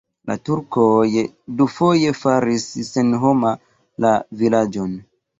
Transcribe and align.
La 0.29 0.35
turkoj 0.49 1.09
dufoje 1.59 2.13
faris 2.19 2.65
senhoma 2.87 3.51
la 4.07 4.15
vilaĝon. 4.41 4.97